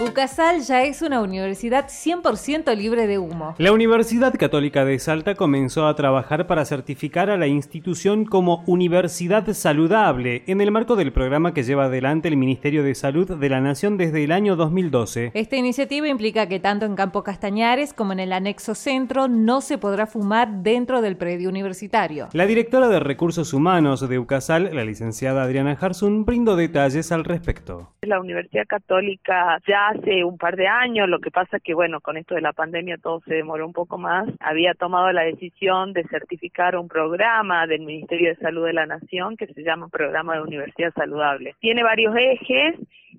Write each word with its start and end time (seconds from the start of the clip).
UCASAL 0.00 0.60
ya 0.60 0.84
es 0.84 1.02
una 1.02 1.20
universidad 1.20 1.86
100% 1.86 2.76
libre 2.76 3.08
de 3.08 3.18
humo. 3.18 3.56
La 3.58 3.72
Universidad 3.72 4.32
Católica 4.38 4.84
de 4.84 4.98
Salta 5.00 5.34
comenzó 5.34 5.88
a 5.88 5.96
trabajar 5.96 6.46
para 6.46 6.64
certificar 6.64 7.30
a 7.30 7.36
la 7.36 7.48
institución 7.48 8.24
como 8.24 8.62
Universidad 8.66 9.52
Saludable 9.52 10.44
en 10.46 10.60
el 10.60 10.70
marco 10.70 10.94
del 10.94 11.12
programa 11.12 11.52
que 11.52 11.64
lleva 11.64 11.86
adelante 11.86 12.28
el 12.28 12.36
Ministerio 12.36 12.84
de 12.84 12.94
Salud 12.94 13.36
de 13.36 13.48
la 13.48 13.60
Nación 13.60 13.96
desde 13.96 14.22
el 14.22 14.30
año 14.30 14.54
2012. 14.54 15.32
Esta 15.34 15.56
iniciativa 15.56 16.06
implica 16.06 16.46
que 16.46 16.60
tanto 16.60 16.86
en 16.86 16.94
Campo 16.94 17.24
Castañares 17.24 17.92
como 17.92 18.12
en 18.12 18.20
el 18.20 18.32
anexo 18.32 18.76
centro 18.76 19.26
no 19.26 19.60
se 19.60 19.78
podrá 19.78 20.06
fumar 20.06 20.62
dentro 20.62 21.02
del 21.02 21.16
predio 21.16 21.48
universitario. 21.48 22.28
La 22.34 22.46
directora 22.46 22.88
de 22.88 23.00
Recursos 23.00 23.52
Humanos 23.52 24.08
de 24.08 24.18
UCASAL, 24.18 24.70
la 24.74 24.84
licenciada 24.84 25.42
Adriana 25.42 25.74
Jarzún, 25.74 26.24
brindó 26.24 26.54
detalles 26.54 27.10
al 27.10 27.24
respecto. 27.24 27.94
La 28.02 28.20
Universidad 28.20 28.66
Católica 28.68 29.47
ya 29.66 29.88
hace 29.88 30.24
un 30.24 30.38
par 30.38 30.56
de 30.56 30.66
años, 30.66 31.08
lo 31.08 31.20
que 31.20 31.30
pasa 31.30 31.58
que 31.60 31.74
bueno, 31.74 32.00
con 32.00 32.16
esto 32.16 32.34
de 32.34 32.40
la 32.40 32.52
pandemia 32.52 32.98
todo 32.98 33.20
se 33.20 33.34
demoró 33.34 33.66
un 33.66 33.72
poco 33.72 33.98
más, 33.98 34.28
había 34.40 34.74
tomado 34.74 35.12
la 35.12 35.22
decisión 35.22 35.92
de 35.92 36.04
certificar 36.04 36.76
un 36.76 36.88
programa 36.88 37.66
del 37.66 37.80
Ministerio 37.80 38.30
de 38.30 38.36
Salud 38.36 38.66
de 38.66 38.72
la 38.72 38.86
Nación 38.86 39.36
que 39.36 39.46
se 39.46 39.62
llama 39.62 39.88
Programa 39.88 40.34
de 40.34 40.42
Universidad 40.42 40.92
Saludable. 40.94 41.54
Tiene 41.60 41.82
varios 41.82 42.14
ejes 42.16 42.76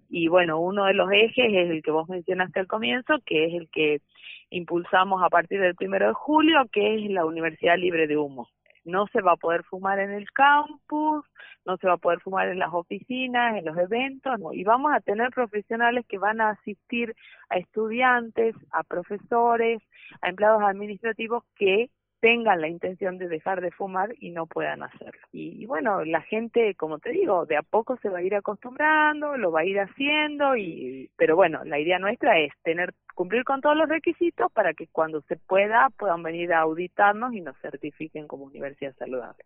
y 0.10 0.28
bueno, 0.28 0.60
uno 0.60 0.86
de 0.86 0.94
los 0.94 1.12
ejes 1.12 1.54
es 1.54 1.70
el 1.70 1.82
que 1.84 1.92
vos 1.92 2.10
mencionaste 2.10 2.60
al 2.60 2.68
comienzo, 2.68 3.16
que 3.26 3.46
es 3.46 3.54
el 3.54 3.70
que 3.70 4.02
impulsamos 4.50 5.22
a 5.24 5.30
partir 5.30 5.62
del 5.62 5.76
primero 5.76 6.08
de 6.08 6.14
julio, 6.14 6.66
que 6.72 6.96
es 6.96 7.12
la 7.12 7.26
Universidad 7.26 7.78
Libre 7.78 8.08
de 8.08 8.18
Humo. 8.18 8.50
No 8.90 9.08
se 9.08 9.22
va 9.22 9.34
a 9.34 9.38
poder 9.38 9.64
fumar 9.64 10.00
en 10.00 10.12
el 10.12 10.32
campus, 10.32 11.26
no 11.66 11.78
se 11.78 11.88
va 11.88 11.94
a 11.94 11.98
poder 11.98 12.20
fumar 12.22 12.50
en 12.50 12.60
las 12.60 12.74
oficinas, 12.74 13.56
en 13.56 13.66
los 13.66 13.78
eventos, 13.78 14.40
y 14.54 14.64
vamos 14.64 14.92
a 14.94 15.00
tener 15.00 15.30
profesionales 15.30 16.06
que 16.08 16.18
van 16.18 16.42
a 16.42 16.52
asistir 16.52 17.16
a 17.50 17.58
estudiantes, 17.58 18.56
a 18.72 18.84
profesores, 18.84 19.82
a 20.22 20.30
empleados 20.30 20.64
administrativos 20.64 21.44
que 21.56 21.90
tengan 22.20 22.62
la 22.62 22.68
intención 22.68 23.18
de 23.18 23.28
dejar 23.28 23.62
de 23.62 23.72
fumar 23.72 24.14
y 24.20 24.32
no 24.32 24.46
puedan 24.46 24.84
hacerlo. 24.84 25.22
Y, 25.32 25.66
bueno, 25.66 26.04
la 26.06 26.22
gente, 26.22 26.76
como 26.76 27.00
te 27.00 27.12
digo, 27.12 27.46
de 27.46 27.58
a 27.58 27.62
poco 27.62 27.98
se 27.98 28.10
va 28.10 28.20
a 28.20 28.24
ir 28.24 28.36
acostumbrando, 28.36 29.38
lo 29.38 29.52
va 29.52 29.62
a 29.62 29.66
ir 29.66 29.80
haciendo, 29.80 30.56
y 30.56 31.10
pero 31.18 31.36
bueno, 31.36 31.64
la 31.66 31.80
idea 31.80 32.00
nuestra 32.00 32.40
es 32.40 32.52
tener 32.64 32.94
cumplir 33.16 33.44
con 33.44 33.62
todos 33.62 33.76
los 33.76 33.90
requisitos 33.90 34.52
para 34.54 34.74
que 34.74 34.88
cuando 34.88 35.22
se 35.22 35.36
pueda 35.36 35.90
puedan 35.98 36.24
venir 36.24 36.54
a 36.54 36.62
auditarnos 36.62 37.34
y 37.34 37.42
nos 37.42 37.58
certifiquen 37.60 38.28
como 38.28 38.46
universidad 38.46 38.96
saludable. 38.96 39.44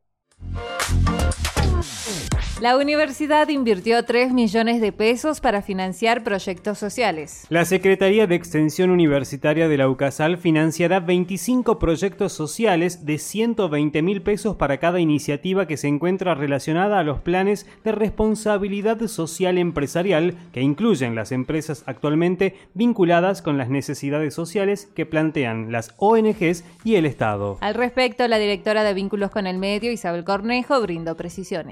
La 2.64 2.78
universidad 2.78 3.50
invirtió 3.50 4.06
3 4.06 4.32
millones 4.32 4.80
de 4.80 4.94
pesos 4.94 5.42
para 5.42 5.62
financiar 5.62 6.24
proyectos 6.24 6.78
sociales. 6.78 7.46
La 7.50 7.66
Secretaría 7.66 8.26
de 8.26 8.36
Extensión 8.36 8.90
Universitaria 8.90 9.68
de 9.68 9.76
la 9.76 9.90
UCASAL 9.90 10.38
financiará 10.38 11.02
25 11.02 11.78
proyectos 11.78 12.32
sociales 12.32 13.06
de 13.06 13.18
120 13.18 14.02
mil 14.02 14.22
pesos 14.22 14.56
para 14.56 14.78
cada 14.78 15.02
iniciativa 15.02 15.68
que 15.68 15.76
se 15.76 15.90
encuentra 15.90 16.36
relacionada 16.36 17.00
a 17.00 17.04
los 17.04 17.20
planes 17.20 17.66
de 17.84 17.92
responsabilidad 17.92 19.02
social 19.08 19.58
empresarial 19.58 20.36
que 20.54 20.62
incluyen 20.62 21.16
las 21.16 21.34
empresas 21.34 21.84
actualmente 21.86 22.56
vinculadas 22.74 23.42
con 23.42 23.58
las 23.58 23.68
necesidades 23.68 24.34
sociales 24.34 24.90
que 24.96 25.06
plantean 25.06 25.74
las 25.74 25.94
ONGs 25.98 26.64
y 26.86 26.96
el 26.96 27.06
Estado. 27.06 27.58
Al 27.60 27.74
respecto, 27.74 28.26
la 28.30 28.38
directora 28.38 28.86
de 28.86 28.94
Vínculos 28.94 29.32
con 29.32 29.48
el 29.48 29.58
Medio, 29.58 29.92
Isabel 29.92 30.24
Cornejo, 30.24 30.80
brindó 30.82 31.18
precisiones. 31.18 31.63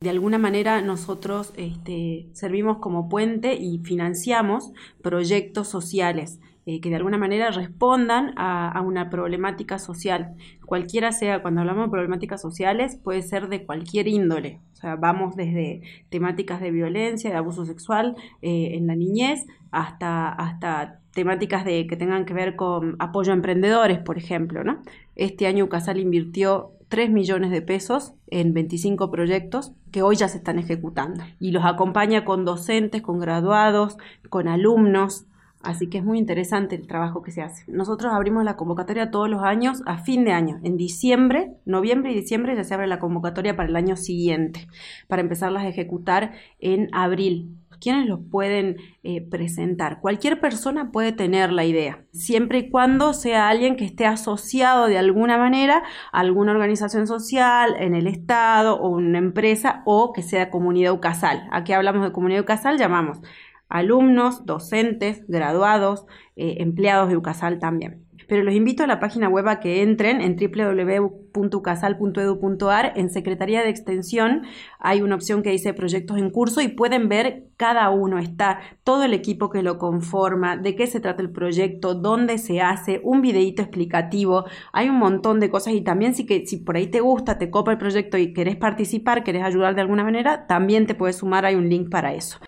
De 0.00 0.10
alguna 0.10 0.38
manera 0.38 0.80
nosotros 0.82 1.52
este, 1.56 2.28
servimos 2.32 2.78
como 2.78 3.08
puente 3.08 3.54
y 3.54 3.78
financiamos 3.78 4.72
proyectos 5.02 5.68
sociales 5.68 6.38
eh, 6.70 6.82
que 6.82 6.90
de 6.90 6.96
alguna 6.96 7.16
manera 7.16 7.50
respondan 7.50 8.34
a, 8.36 8.78
una 8.82 9.08
problemática 9.08 9.78
social. 9.78 10.34
Cualquiera 10.66 11.12
sea, 11.12 11.40
cuando 11.40 11.62
hablamos 11.62 11.86
de 11.86 11.90
problemáticas 11.90 12.42
sociales, 12.42 13.00
puede 13.02 13.22
ser 13.22 13.48
de 13.48 13.64
cualquier 13.64 14.06
índole. 14.06 14.60
O 14.74 14.76
sea, 14.76 14.96
vamos 14.96 15.34
desde 15.34 15.80
temáticas 16.10 16.60
de 16.60 16.70
violencia, 16.70 17.30
de 17.30 17.36
abuso 17.36 17.64
sexual 17.64 18.16
eh, 18.42 18.72
en 18.74 18.86
la 18.86 18.96
niñez, 18.96 19.46
hasta, 19.70 20.28
hasta 20.28 21.00
temáticas 21.14 21.64
de, 21.64 21.86
que 21.86 21.96
tengan 21.96 22.26
que 22.26 22.34
ver 22.34 22.54
con 22.54 22.96
apoyo 22.98 23.32
a 23.32 23.36
emprendedores, 23.36 24.00
por 24.00 24.18
ejemplo. 24.18 24.62
¿no? 24.62 24.82
Este 25.16 25.46
año 25.46 25.64
Ucasal 25.64 25.98
invirtió 25.98 26.72
3 26.88 27.10
millones 27.10 27.50
de 27.50 27.62
pesos 27.62 28.14
en 28.28 28.54
25 28.54 29.10
proyectos 29.10 29.72
que 29.92 30.02
hoy 30.02 30.16
ya 30.16 30.28
se 30.28 30.38
están 30.38 30.58
ejecutando. 30.58 31.22
Y 31.38 31.50
los 31.50 31.64
acompaña 31.64 32.24
con 32.24 32.44
docentes, 32.44 33.02
con 33.02 33.18
graduados, 33.18 33.98
con 34.28 34.48
alumnos. 34.48 35.26
Así 35.60 35.88
que 35.88 35.98
es 35.98 36.04
muy 36.04 36.18
interesante 36.18 36.76
el 36.76 36.86
trabajo 36.86 37.22
que 37.22 37.32
se 37.32 37.42
hace. 37.42 37.64
Nosotros 37.70 38.12
abrimos 38.12 38.44
la 38.44 38.56
convocatoria 38.56 39.10
todos 39.10 39.28
los 39.28 39.42
años 39.42 39.82
a 39.86 39.98
fin 39.98 40.24
de 40.24 40.32
año. 40.32 40.60
En 40.62 40.76
diciembre, 40.76 41.52
noviembre 41.64 42.12
y 42.12 42.14
diciembre 42.14 42.54
ya 42.54 42.64
se 42.64 42.74
abre 42.74 42.86
la 42.86 43.00
convocatoria 43.00 43.56
para 43.56 43.68
el 43.68 43.76
año 43.76 43.96
siguiente, 43.96 44.68
para 45.08 45.20
empezarlas 45.20 45.64
a 45.64 45.68
ejecutar 45.68 46.32
en 46.60 46.88
abril 46.92 47.56
¿Quiénes 47.80 48.06
los 48.06 48.20
pueden 48.30 48.76
eh, 49.02 49.20
presentar? 49.20 50.00
Cualquier 50.00 50.40
persona 50.40 50.90
puede 50.90 51.12
tener 51.12 51.52
la 51.52 51.64
idea, 51.64 52.04
siempre 52.12 52.58
y 52.58 52.70
cuando 52.70 53.12
sea 53.12 53.48
alguien 53.48 53.76
que 53.76 53.84
esté 53.84 54.06
asociado 54.06 54.86
de 54.86 54.98
alguna 54.98 55.38
manera 55.38 55.82
a 56.12 56.20
alguna 56.20 56.52
organización 56.52 57.06
social, 57.06 57.76
en 57.78 57.94
el 57.94 58.06
Estado 58.06 58.76
o 58.76 58.88
una 58.88 59.18
empresa 59.18 59.82
o 59.84 60.12
que 60.12 60.22
sea 60.22 60.50
comunidad 60.50 60.92
UCASAL. 60.92 61.48
Aquí 61.52 61.72
hablamos 61.72 62.04
de 62.04 62.12
comunidad 62.12 62.42
UCASAL, 62.42 62.78
llamamos 62.78 63.20
alumnos, 63.68 64.46
docentes, 64.46 65.24
graduados, 65.28 66.06
eh, 66.36 66.56
empleados 66.58 67.08
de 67.08 67.16
UCASAL 67.16 67.58
también 67.58 68.07
pero 68.28 68.44
los 68.44 68.54
invito 68.54 68.84
a 68.84 68.86
la 68.86 69.00
página 69.00 69.28
web 69.28 69.48
a 69.48 69.58
que 69.58 69.82
entren 69.82 70.20
en 70.20 70.36
www.casal.edu.ar. 70.36 72.92
En 72.94 73.10
Secretaría 73.10 73.62
de 73.62 73.70
Extensión 73.70 74.42
hay 74.78 75.02
una 75.02 75.16
opción 75.16 75.42
que 75.42 75.50
dice 75.50 75.74
proyectos 75.74 76.18
en 76.18 76.30
curso 76.30 76.60
y 76.60 76.68
pueden 76.68 77.08
ver 77.08 77.48
cada 77.56 77.90
uno, 77.90 78.18
está 78.18 78.60
todo 78.84 79.02
el 79.02 79.14
equipo 79.14 79.50
que 79.50 79.62
lo 79.62 79.78
conforma, 79.78 80.56
de 80.56 80.76
qué 80.76 80.86
se 80.86 81.00
trata 81.00 81.22
el 81.22 81.30
proyecto, 81.30 81.94
dónde 81.94 82.38
se 82.38 82.60
hace, 82.60 83.00
un 83.02 83.20
videito 83.20 83.62
explicativo. 83.62 84.44
Hay 84.72 84.88
un 84.88 84.98
montón 84.98 85.40
de 85.40 85.50
cosas 85.50 85.74
y 85.74 85.80
también 85.80 86.14
si, 86.14 86.24
que, 86.26 86.46
si 86.46 86.58
por 86.58 86.76
ahí 86.76 86.86
te 86.86 87.00
gusta, 87.00 87.38
te 87.38 87.50
copa 87.50 87.72
el 87.72 87.78
proyecto 87.78 88.16
y 88.18 88.32
querés 88.32 88.54
participar, 88.56 89.24
querés 89.24 89.42
ayudar 89.42 89.74
de 89.74 89.80
alguna 89.80 90.04
manera, 90.04 90.46
también 90.46 90.86
te 90.86 90.94
puedes 90.94 91.16
sumar, 91.16 91.44
hay 91.46 91.56
un 91.56 91.68
link 91.68 91.90
para 91.90 92.14
eso. 92.14 92.38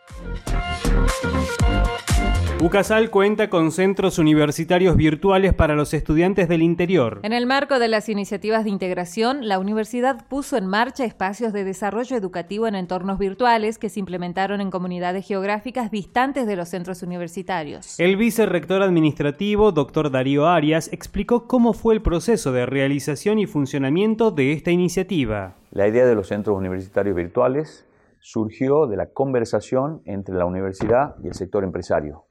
UCASAL 2.63 3.09
cuenta 3.09 3.49
con 3.49 3.73
centros 3.73 4.19
universitarios 4.19 4.95
virtuales 4.95 5.55
para 5.55 5.75
los 5.75 5.95
estudiantes 5.95 6.47
del 6.47 6.61
interior. 6.61 7.21
En 7.23 7.33
el 7.33 7.47
marco 7.47 7.79
de 7.79 7.89
las 7.89 8.11
iniciativas 8.11 8.65
de 8.65 8.71
integración, 8.71 9.49
la 9.49 9.59
universidad 9.59 10.27
puso 10.29 10.59
en 10.59 10.67
marcha 10.67 11.07
espacios 11.07 11.55
de 11.55 11.65
desarrollo 11.65 12.19
educativo 12.19 12.67
en 12.67 12.75
entornos 12.75 13.19
virtuales 13.19 13.79
que 13.79 13.89
se 13.89 13.99
implementaron 13.99 14.61
en 14.61 14.71
comunidades 14.71 15.27
geográficas 15.27 15.91
distantes 15.91 16.47
de 16.47 16.57
los 16.57 16.69
centros 16.69 17.03
universitarios. 17.03 17.99
El 17.99 18.19
vicerrector 18.19 18.83
administrativo, 18.83 19.73
doctor 19.73 20.11
Darío 20.11 20.47
Arias, 20.47 20.93
explicó 20.93 21.47
cómo 21.47 21.73
fue 21.73 21.95
el 21.95 22.03
proceso 22.03 22.53
de 22.53 22.67
realización 22.67 23.39
y 23.39 23.47
funcionamiento 23.47 24.33
de 24.33 24.53
esta 24.53 24.71
iniciativa. 24.71 25.55
La 25.71 25.89
idea 25.89 26.05
de 26.05 26.15
los 26.15 26.29
centros 26.29 26.59
universitarios 26.59 27.17
virtuales 27.17 27.87
surgió 28.19 28.87
de 28.87 28.99
la 28.99 29.07
conversación 29.07 30.03
entre 30.05 30.35
la 30.35 30.45
universidad 30.45 31.15
y 31.25 31.29
el 31.29 31.33
sector 31.33 31.65
empresario 31.65 32.27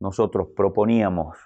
nosotros 0.00 0.48
proponíamos 0.56 1.36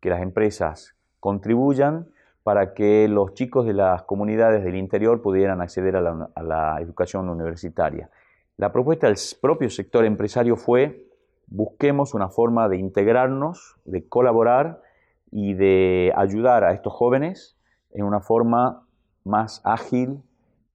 que 0.00 0.10
las 0.10 0.22
empresas 0.22 0.96
contribuyan 1.20 2.08
para 2.42 2.74
que 2.74 3.08
los 3.08 3.32
chicos 3.32 3.64
de 3.64 3.72
las 3.72 4.02
comunidades 4.02 4.62
del 4.62 4.76
interior 4.76 5.22
pudieran 5.22 5.62
acceder 5.62 5.96
a 5.96 6.02
la, 6.42 6.76
educación 6.80 7.28
universitaria. 7.30 8.10
La 8.58 8.70
propuesta 8.70 9.06
del 9.06 9.16
propio 9.40 9.70
sector 9.70 10.04
empresario 10.04 10.56
fue 10.56 11.08
busquemos 11.46 12.14
una 12.14 12.28
forma 12.28 12.68
de 12.68 12.76
integrarnos, 12.76 13.76
de 13.86 14.06
colaborar 14.06 14.82
y 15.30 15.54
de 15.54 16.12
ayudar 16.16 16.64
a 16.64 16.72
estos 16.72 16.92
jóvenes 16.92 17.56
en 17.92 18.04
una 18.04 18.20
forma 18.20 18.86
más 19.24 19.62
ágil, 19.64 20.22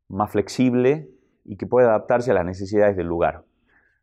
más 0.07 0.31
flexible 0.31 1.09
y 1.45 1.55
que 1.55 1.67
pueda 1.67 1.89
adaptarse 1.89 2.31
a 2.31 2.33
las 2.33 2.45
necesidades 2.45 2.97
del 2.97 3.07
lugar. 3.07 3.43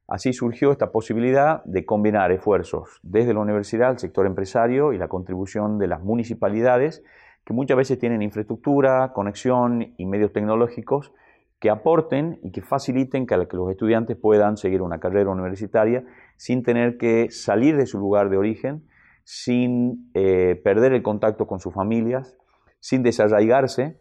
Así 0.08 0.32
surgió 0.32 0.70
esta 0.70 0.92
posibilidad 0.92 1.64
de 1.64 1.84
combinar 1.84 2.30
esfuerzos 2.30 3.00
desde 3.02 3.34
la 3.34 3.40
universidad, 3.40 3.90
el 3.90 3.98
sector 3.98 4.26
empresario 4.26 4.92
y 4.92 4.98
la 4.98 5.08
contribución 5.08 5.78
de 5.78 5.88
las 5.88 6.02
municipalidades, 6.02 7.02
que 7.44 7.52
muchas 7.52 7.76
veces 7.76 7.98
tienen 7.98 8.22
infraestructura, 8.22 9.12
conexión 9.12 9.94
y 9.96 10.06
medios 10.06 10.32
tecnológicos 10.32 11.12
que 11.58 11.70
aporten 11.70 12.38
y 12.42 12.52
que 12.52 12.62
faciliten 12.62 13.26
que, 13.26 13.36
los 13.36 13.70
estudiantes 13.70 14.16
puedan 14.16 14.56
seguir 14.56 14.82
una 14.82 15.00
carrera 15.00 15.30
universitaria 15.30 16.04
sin 16.36 16.62
tener 16.62 16.98
que 16.98 17.30
salir 17.30 17.76
de 17.76 17.86
su 17.86 17.98
lugar 17.98 18.30
de 18.30 18.36
origen, 18.36 18.84
sin 19.24 20.10
eh, 20.14 20.60
perder 20.62 20.92
el 20.92 21.02
contacto 21.02 21.46
con 21.46 21.58
sus 21.58 21.74
familias, 21.74 22.36
sin 22.78 23.02
desarraigarse 23.02 23.98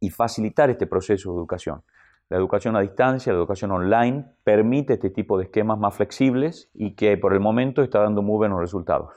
y 0.00 0.10
facilitar 0.10 0.68
este 0.68 0.86
proceso 0.86 1.30
de 1.30 1.36
educación. 1.36 1.82
La 2.30 2.36
educación 2.36 2.76
a 2.76 2.80
distancia, 2.80 3.32
la 3.32 3.40
educación 3.40 3.72
online, 3.72 4.24
permite 4.44 4.94
este 4.94 5.10
tipo 5.10 5.36
de 5.36 5.44
esquemas 5.44 5.80
más 5.80 5.96
flexibles 5.96 6.70
y 6.74 6.92
que 6.92 7.16
por 7.16 7.32
el 7.32 7.40
momento 7.40 7.82
está 7.82 8.02
dando 8.02 8.22
muy 8.22 8.36
buenos 8.36 8.60
resultados. 8.60 9.10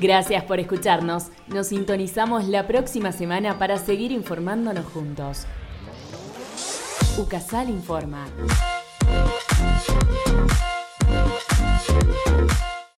Gracias 0.00 0.42
por 0.44 0.58
escucharnos. 0.58 1.30
Nos 1.48 1.66
sintonizamos 1.66 2.48
la 2.48 2.66
próxima 2.66 3.12
semana 3.12 3.58
para 3.58 3.76
seguir 3.76 4.10
informándonos 4.10 4.86
juntos. 4.86 5.46
UCASAL 7.18 7.68
informa. 7.68 8.24